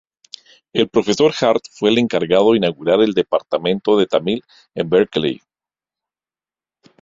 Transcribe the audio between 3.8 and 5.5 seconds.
de Tamil en Berkeley.